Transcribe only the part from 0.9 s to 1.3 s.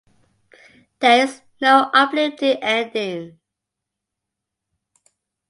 There